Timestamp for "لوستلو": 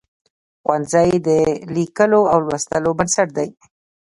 2.47-2.89